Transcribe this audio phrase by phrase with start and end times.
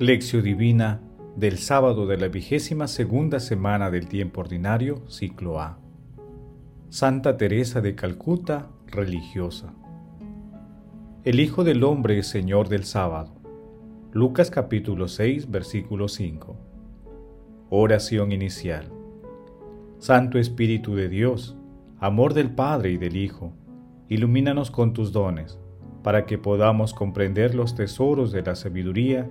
[0.00, 1.00] Lección Divina
[1.36, 5.78] del sábado de la vigésima segunda semana del tiempo ordinario, ciclo A.
[6.88, 9.72] Santa Teresa de Calcuta, religiosa.
[11.22, 13.34] El Hijo del Hombre es Señor del sábado.
[14.10, 16.56] Lucas capítulo 6, versículo 5.
[17.70, 18.90] Oración inicial.
[20.00, 21.56] Santo Espíritu de Dios,
[22.00, 23.52] amor del Padre y del Hijo,
[24.08, 25.60] ilumínanos con tus dones,
[26.02, 29.30] para que podamos comprender los tesoros de la sabiduría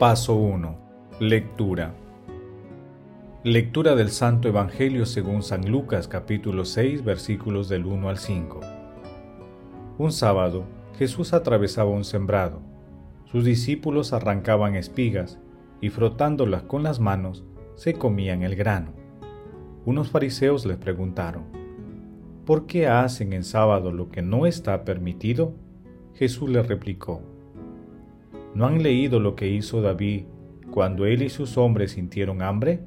[0.00, 0.78] Paso 1.
[1.20, 1.92] Lectura.
[3.44, 8.60] Lectura del Santo Evangelio según San Lucas capítulo 6 versículos del 1 al 5.
[9.98, 10.64] Un sábado
[10.98, 12.62] Jesús atravesaba un sembrado.
[13.30, 15.38] Sus discípulos arrancaban espigas
[15.82, 18.94] y frotándolas con las manos se comían el grano.
[19.84, 21.42] Unos fariseos les preguntaron,
[22.46, 25.52] ¿por qué hacen en sábado lo que no está permitido?
[26.14, 27.20] Jesús les replicó,
[28.54, 30.24] ¿No han leído lo que hizo David
[30.70, 32.80] cuando él y sus hombres sintieron hambre?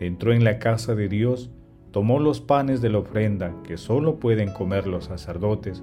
[0.00, 1.50] Entró en la casa de Dios,
[1.90, 5.82] tomó los panes de la ofrenda que solo pueden comer los sacerdotes,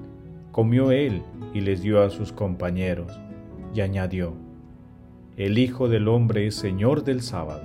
[0.51, 1.21] comió él
[1.53, 3.19] y les dio a sus compañeros,
[3.73, 4.33] y añadió,
[5.37, 7.63] El Hijo del Hombre es Señor del sábado.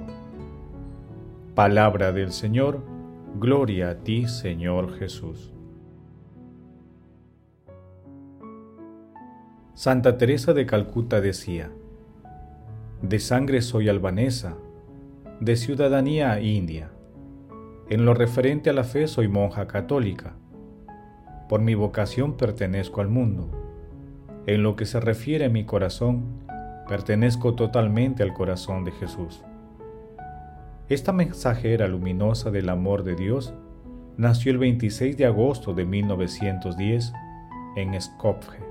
[1.55, 2.83] Palabra del Señor,
[3.39, 5.53] gloria a ti Señor Jesús.
[9.81, 11.71] Santa Teresa de Calcuta decía,
[13.01, 14.59] De sangre soy albanesa,
[15.41, 16.91] de ciudadanía india.
[17.89, 20.35] En lo referente a la fe soy monja católica.
[21.49, 23.51] Por mi vocación pertenezco al mundo.
[24.45, 26.25] En lo que se refiere a mi corazón,
[26.87, 29.43] pertenezco totalmente al corazón de Jesús.
[30.91, 33.55] Esta mensajera luminosa del amor de Dios
[34.19, 37.15] nació el 26 de agosto de 1910
[37.77, 38.70] en Skopje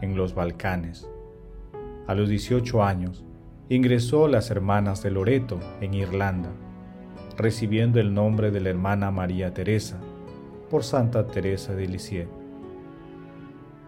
[0.00, 1.08] en los Balcanes.
[2.06, 3.24] A los 18 años,
[3.68, 6.50] ingresó las Hermanas de Loreto, en Irlanda,
[7.36, 10.00] recibiendo el nombre de la hermana María Teresa,
[10.68, 12.28] por Santa Teresa de Lisieux.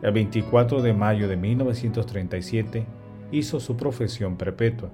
[0.02, 2.86] El 24 de mayo de 1937
[3.30, 4.90] hizo su profesión perpetua.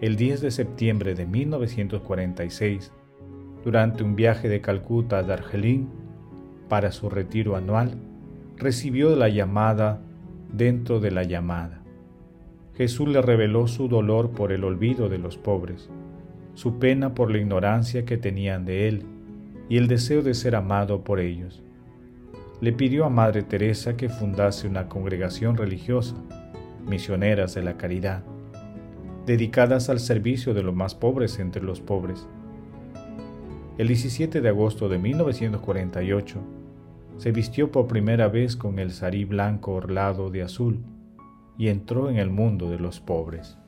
[0.00, 2.92] El 10 de septiembre de 1946,
[3.64, 5.86] durante un viaje de Calcuta a Darjeeling
[6.68, 7.96] para su retiro anual,
[8.56, 10.00] recibió la llamada
[10.52, 11.82] dentro de la llamada.
[12.74, 15.88] Jesús le reveló su dolor por el olvido de los pobres,
[16.54, 19.02] su pena por la ignorancia que tenían de él
[19.68, 21.62] y el deseo de ser amado por ellos.
[22.60, 26.16] Le pidió a Madre Teresa que fundase una congregación religiosa,
[26.86, 28.22] misioneras de la caridad,
[29.26, 32.26] dedicadas al servicio de los más pobres entre los pobres.
[33.76, 36.40] El 17 de agosto de 1948,
[37.18, 40.84] se vistió por primera vez con el sarí blanco orlado de azul
[41.58, 43.58] y entró en el mundo de los pobres.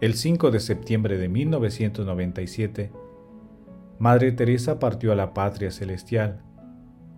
[0.00, 2.92] El 5 de septiembre de 1997,
[3.98, 6.40] Madre Teresa partió a la patria celestial.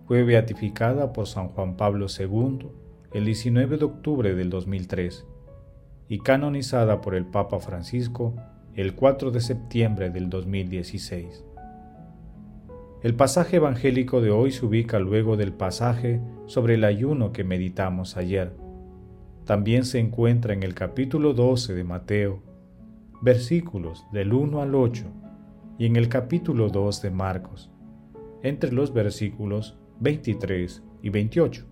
[0.07, 2.69] Fue beatificada por San Juan Pablo II
[3.13, 5.27] el 19 de octubre del 2003
[6.07, 8.35] y canonizada por el Papa Francisco
[8.73, 11.45] el 4 de septiembre del 2016.
[13.03, 18.15] El pasaje evangélico de hoy se ubica luego del pasaje sobre el ayuno que meditamos
[18.15, 18.55] ayer.
[19.43, 22.43] También se encuentra en el capítulo 12 de Mateo,
[23.19, 25.05] versículos del 1 al 8,
[25.79, 27.71] y en el capítulo 2 de Marcos,
[28.43, 31.65] entre los versículos 23 y 28.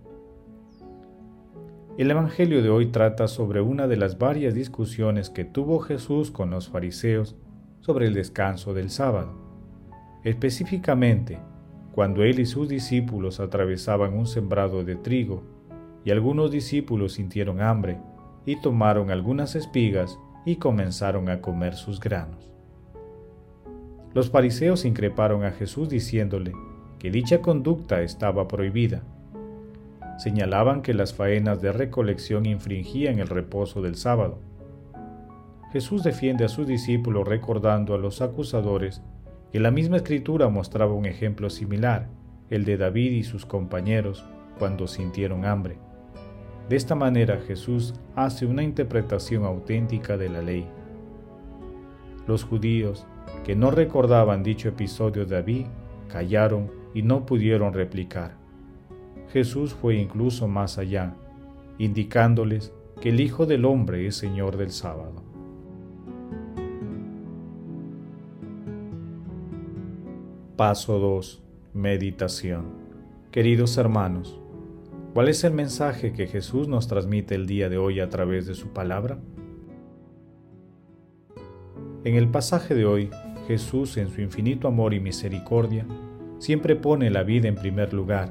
[1.96, 6.50] El Evangelio de hoy trata sobre una de las varias discusiones que tuvo Jesús con
[6.50, 7.36] los fariseos
[7.78, 9.39] sobre el descanso del sábado.
[10.24, 11.38] Específicamente,
[11.92, 15.42] cuando él y sus discípulos atravesaban un sembrado de trigo,
[16.04, 17.98] y algunos discípulos sintieron hambre,
[18.46, 22.50] y tomaron algunas espigas y comenzaron a comer sus granos.
[24.14, 26.52] Los fariseos increparon a Jesús diciéndole
[26.98, 29.02] que dicha conducta estaba prohibida.
[30.18, 34.38] Señalaban que las faenas de recolección infringían el reposo del sábado.
[35.72, 39.02] Jesús defiende a sus discípulos recordando a los acusadores
[39.52, 42.08] y la misma escritura mostraba un ejemplo similar,
[42.50, 44.24] el de David y sus compañeros
[44.58, 45.78] cuando sintieron hambre.
[46.68, 50.66] De esta manera Jesús hace una interpretación auténtica de la ley.
[52.26, 53.06] Los judíos
[53.44, 55.66] que no recordaban dicho episodio de David
[56.08, 58.36] callaron y no pudieron replicar.
[59.32, 61.14] Jesús fue incluso más allá,
[61.78, 65.29] indicándoles que el Hijo del Hombre es Señor del sábado.
[70.60, 71.42] Paso 2.
[71.72, 72.66] Meditación.
[73.30, 74.38] Queridos hermanos,
[75.14, 78.52] ¿cuál es el mensaje que Jesús nos transmite el día de hoy a través de
[78.52, 79.18] su palabra?
[82.04, 83.08] En el pasaje de hoy,
[83.48, 85.86] Jesús, en su infinito amor y misericordia,
[86.40, 88.30] siempre pone la vida en primer lugar,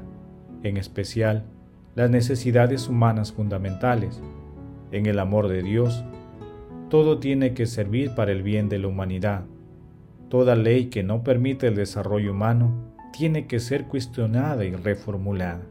[0.62, 1.46] en especial
[1.96, 4.22] las necesidades humanas fundamentales.
[4.92, 6.04] En el amor de Dios,
[6.90, 9.46] todo tiene que servir para el bien de la humanidad
[10.30, 15.62] Toda ley que no permite el desarrollo humano tiene que ser cuestionada y reformulada.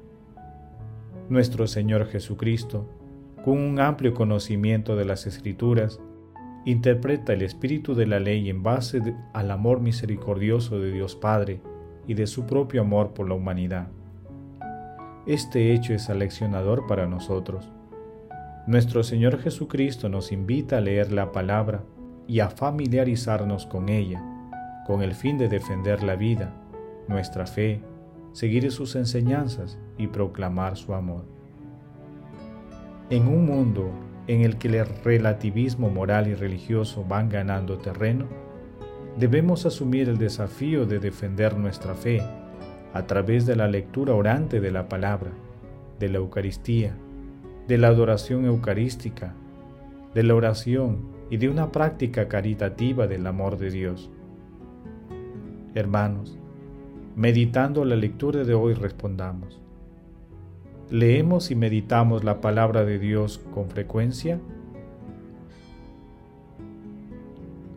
[1.30, 2.86] Nuestro Señor Jesucristo,
[3.46, 6.02] con un amplio conocimiento de las Escrituras,
[6.66, 9.02] interpreta el espíritu de la ley en base
[9.34, 11.62] al amor misericordioso de Dios Padre
[12.06, 13.88] y de su propio amor por la humanidad.
[15.26, 17.72] Este hecho es aleccionador para nosotros.
[18.68, 21.86] Nuestro Señor Jesucristo nos invita a leer la palabra
[22.28, 24.22] y a familiarizarnos con ella
[24.90, 26.52] con el fin de defender la vida,
[27.08, 27.80] nuestra fe,
[28.32, 31.26] seguir sus enseñanzas y proclamar su amor.
[33.12, 33.92] En un mundo
[34.26, 38.26] en el que el relativismo moral y religioso van ganando terreno,
[39.16, 42.24] debemos asumir el desafío de defender nuestra fe
[42.92, 45.30] a través de la lectura orante de la palabra,
[46.00, 46.96] de la Eucaristía,
[47.68, 49.36] de la adoración eucarística,
[50.16, 54.10] de la oración y de una práctica caritativa del amor de Dios.
[55.76, 56.36] Hermanos,
[57.16, 59.60] meditando la lectura de hoy respondamos.
[60.90, 64.40] ¿Leemos y meditamos la palabra de Dios con frecuencia?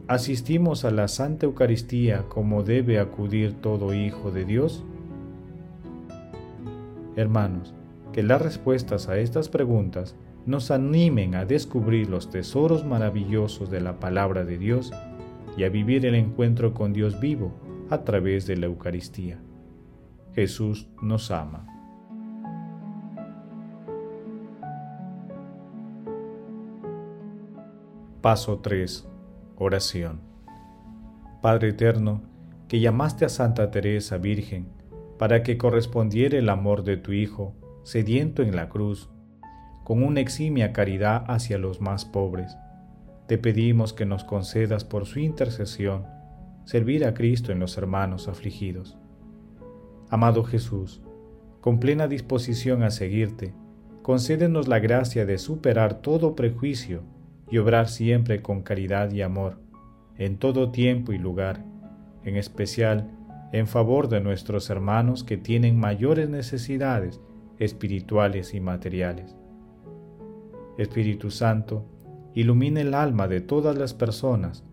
[0.08, 4.82] ¿Asistimos a la Santa Eucaristía como debe acudir todo hijo de Dios?
[7.14, 7.74] Hermanos,
[8.14, 10.16] que las respuestas a estas preguntas
[10.46, 14.92] nos animen a descubrir los tesoros maravillosos de la palabra de Dios
[15.58, 17.52] y a vivir el encuentro con Dios vivo
[17.92, 19.38] a través de la Eucaristía.
[20.34, 21.66] Jesús nos ama.
[28.22, 29.06] Paso 3.
[29.56, 30.20] Oración.
[31.42, 32.22] Padre Eterno,
[32.66, 34.68] que llamaste a Santa Teresa Virgen
[35.18, 39.10] para que correspondiera el amor de tu Hijo, sediento en la cruz,
[39.84, 42.56] con una eximia caridad hacia los más pobres,
[43.26, 46.21] te pedimos que nos concedas por su intercesión
[46.64, 48.96] servir a Cristo en los hermanos afligidos.
[50.10, 51.02] Amado Jesús,
[51.60, 53.54] con plena disposición a seguirte,
[54.02, 57.02] concédenos la gracia de superar todo prejuicio
[57.50, 59.58] y obrar siempre con caridad y amor,
[60.18, 61.64] en todo tiempo y lugar,
[62.24, 63.10] en especial
[63.52, 67.20] en favor de nuestros hermanos que tienen mayores necesidades
[67.58, 69.36] espirituales y materiales.
[70.78, 71.86] Espíritu Santo,
[72.34, 74.64] ilumina el alma de todas las personas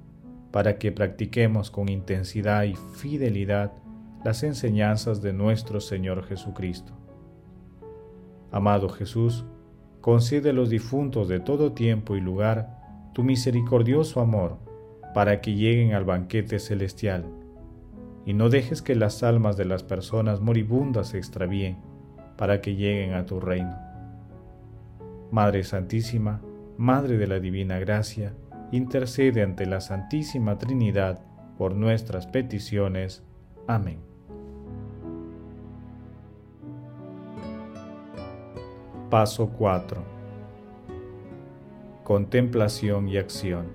[0.51, 3.74] para que practiquemos con intensidad y fidelidad
[4.24, 6.94] las enseñanzas de nuestro Señor Jesucristo.
[8.52, 9.45] Amado Jesús,
[10.02, 14.57] concede a los difuntos de todo tiempo y lugar tu misericordioso amor
[15.14, 17.26] para que lleguen al banquete celestial,
[18.26, 21.78] y no dejes que las almas de las personas moribundas se extravíen
[22.38, 23.76] para que lleguen a tu reino.
[25.31, 26.42] Madre Santísima,
[26.78, 28.33] Madre de la Divina Gracia,
[28.71, 31.21] intercede ante la Santísima Trinidad
[31.57, 33.23] por nuestras peticiones.
[33.68, 33.99] Amén.
[39.09, 40.04] Paso 4.
[42.04, 43.68] Contemplación y acción.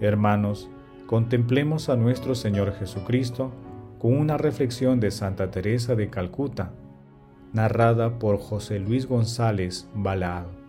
[0.00, 0.70] Hermanos,
[1.06, 3.52] contemplemos a nuestro Señor Jesucristo
[3.98, 6.72] con una reflexión de Santa Teresa de Calcuta,
[7.52, 10.59] narrada por José Luis González Balado.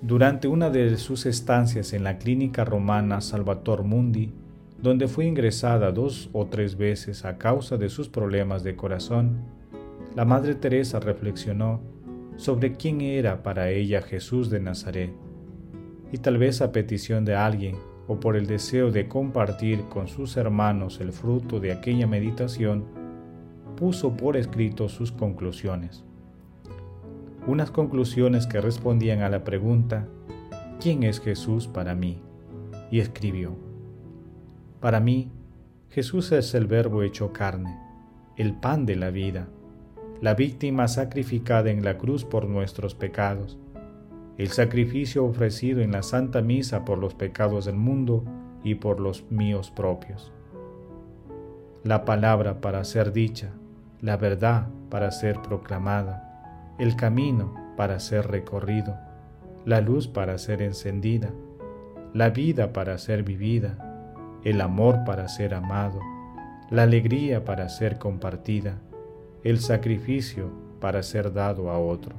[0.00, 4.32] Durante una de sus estancias en la clínica romana Salvator Mundi,
[4.80, 9.42] donde fue ingresada dos o tres veces a causa de sus problemas de corazón,
[10.14, 11.80] la Madre Teresa reflexionó
[12.36, 15.10] sobre quién era para ella Jesús de Nazaret,
[16.12, 17.74] y tal vez a petición de alguien
[18.06, 22.84] o por el deseo de compartir con sus hermanos el fruto de aquella meditación,
[23.76, 26.04] puso por escrito sus conclusiones
[27.48, 30.06] unas conclusiones que respondían a la pregunta,
[30.80, 32.20] ¿quién es Jesús para mí?
[32.90, 33.56] Y escribió,
[34.80, 35.32] Para mí,
[35.88, 37.74] Jesús es el verbo hecho carne,
[38.36, 39.48] el pan de la vida,
[40.20, 43.56] la víctima sacrificada en la cruz por nuestros pecados,
[44.36, 48.24] el sacrificio ofrecido en la Santa Misa por los pecados del mundo
[48.62, 50.32] y por los míos propios.
[51.82, 53.52] La palabra para ser dicha,
[54.02, 56.27] la verdad para ser proclamada,
[56.78, 58.96] el camino para ser recorrido,
[59.64, 61.30] la luz para ser encendida,
[62.14, 65.98] la vida para ser vivida, el amor para ser amado,
[66.70, 68.78] la alegría para ser compartida,
[69.42, 72.16] el sacrificio para ser dado a otros.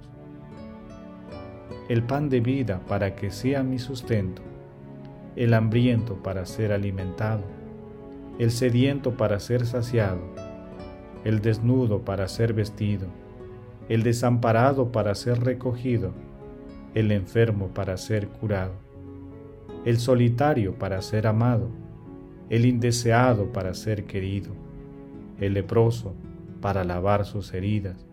[1.88, 4.42] El pan de vida para que sea mi sustento,
[5.38, 7.44] el hambriento para ser alimentado,
[8.40, 10.22] el sediento para ser saciado,
[11.24, 13.08] el desnudo para ser vestido,
[13.90, 16.14] el desamparado para ser recogido,
[16.94, 18.74] el enfermo para ser curado,
[19.84, 21.70] el solitario para ser amado,
[22.50, 24.52] el indeseado para ser querido,
[25.40, 26.14] el leproso
[26.62, 28.06] para lavar sus heridas,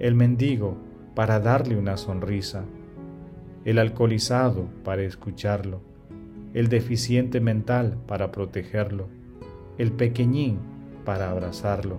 [0.00, 0.76] el mendigo
[1.14, 2.64] para darle una sonrisa,
[3.64, 5.82] el alcoholizado para escucharlo,
[6.52, 9.06] el deficiente mental para protegerlo,
[9.78, 10.58] el pequeñín
[11.04, 11.98] para abrazarlo,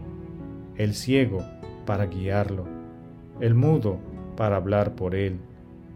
[0.76, 1.40] el ciego
[1.86, 2.83] para guiarlo,
[3.40, 4.00] el mudo
[4.36, 5.40] para hablar por él,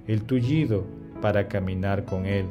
[0.08, 0.86] el tullido
[1.22, 2.46] para caminar con él,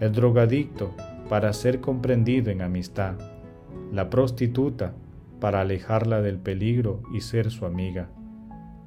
[0.00, 0.94] el drogadicto
[1.28, 3.14] para ser comprendido en amistad,
[3.92, 4.94] la prostituta
[5.40, 8.08] para alejarla del peligro y ser su amiga,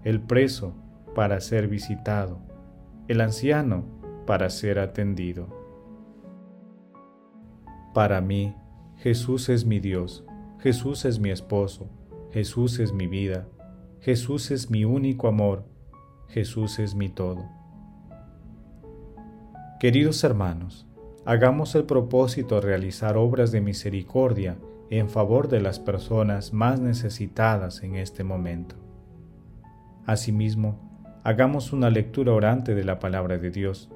[0.03, 0.73] el preso
[1.15, 2.39] para ser visitado,
[3.07, 3.85] el anciano
[4.25, 5.47] para ser atendido.
[7.93, 8.55] Para mí,
[8.97, 10.25] Jesús es mi Dios,
[10.59, 11.89] Jesús es mi esposo,
[12.31, 13.47] Jesús es mi vida,
[14.03, 15.63] Jesús es mi único amor,
[16.27, 17.45] Jesús es mi todo.
[19.79, 20.85] Queridos hermanos,
[21.23, 24.57] hagamos el propósito de realizar obras de misericordia
[24.89, 28.75] en favor de las personas más necesitadas en este momento.
[30.05, 30.81] Asimismo,
[31.23, 33.89] hagamos una lectura orante de la palabra de Dios,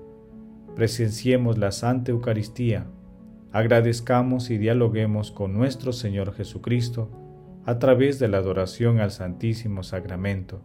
[0.74, 2.88] presenciemos la Santa Eucaristía,
[3.52, 7.27] agradezcamos y dialoguemos con nuestro Señor Jesucristo
[7.68, 10.62] a través de la adoración al Santísimo Sacramento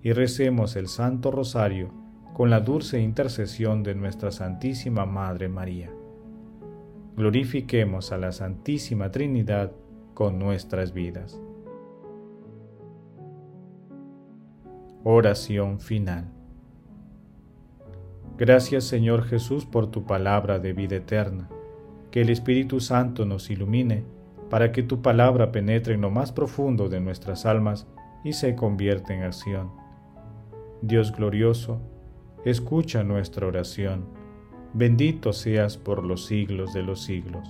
[0.00, 1.92] y recemos el Santo Rosario
[2.34, 5.90] con la dulce intercesión de nuestra Santísima Madre María.
[7.16, 9.72] Glorifiquemos a la Santísima Trinidad
[10.14, 11.42] con nuestras vidas.
[15.02, 16.30] Oración final.
[18.38, 21.48] Gracias Señor Jesús por tu palabra de vida eterna.
[22.12, 24.04] Que el Espíritu Santo nos ilumine
[24.50, 27.86] para que tu palabra penetre en lo más profundo de nuestras almas
[28.24, 29.70] y se convierta en acción.
[30.82, 31.80] Dios glorioso,
[32.44, 34.06] escucha nuestra oración.
[34.74, 37.48] Bendito seas por los siglos de los siglos.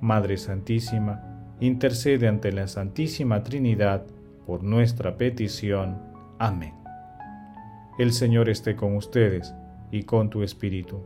[0.00, 4.04] Madre Santísima, intercede ante la Santísima Trinidad
[4.46, 5.98] por nuestra petición.
[6.38, 6.74] Amén.
[7.98, 9.54] El Señor esté con ustedes
[9.90, 11.00] y con tu espíritu.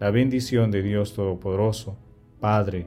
[0.00, 1.96] La bendición de Dios Todopoderoso,
[2.40, 2.86] Padre,